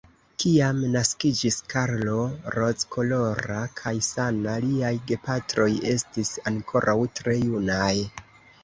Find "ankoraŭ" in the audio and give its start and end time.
6.55-6.99